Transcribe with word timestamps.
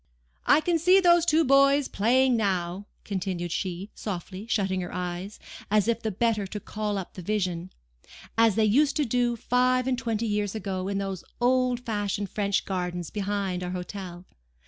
"I 0.47 0.61
can 0.61 0.79
see 0.79 0.99
those 0.99 1.27
two 1.27 1.45
boys 1.45 1.87
playing 1.87 2.35
now," 2.35 2.87
continued 3.03 3.51
she, 3.51 3.91
softly, 3.93 4.47
shutting 4.47 4.81
her 4.81 4.91
eyes, 4.91 5.37
as 5.69 5.87
if 5.87 6.01
the 6.01 6.09
better 6.09 6.47
to 6.47 6.59
call 6.59 6.97
up 6.97 7.13
the 7.13 7.21
vision, 7.21 7.69
"as 8.35 8.55
they 8.55 8.65
used 8.65 8.95
to 8.95 9.05
do 9.05 9.35
five 9.35 9.85
and 9.87 9.99
twenty 9.99 10.25
years 10.25 10.55
ago 10.55 10.87
in 10.87 10.97
those 10.97 11.23
old 11.39 11.81
fashioned 11.81 12.31
French 12.31 12.65
gardens 12.65 13.11
behind 13.11 13.63
our 13.63 13.69
hotel. 13.69 14.25